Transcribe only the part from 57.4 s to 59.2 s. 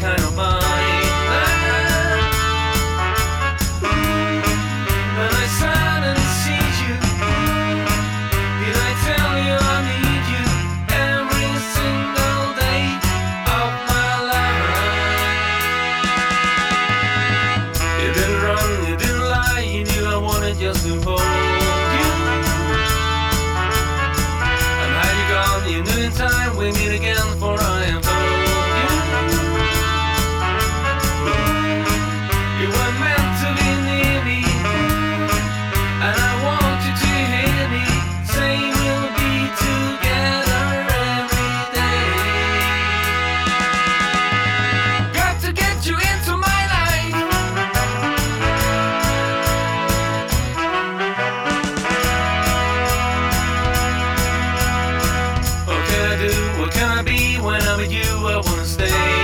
when I'm with you, I wanna stay.